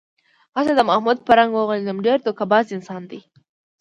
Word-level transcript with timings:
هسې 0.55 0.73
د 0.75 0.81
محمود 0.89 1.17
په 1.27 1.31
رنگ 1.37 1.51
و 1.53 1.67
غولېدم، 1.67 1.97
ډېر 2.05 2.17
دوکه 2.23 2.43
باز 2.51 2.65
انسان 2.77 3.01
دی. 3.11 3.19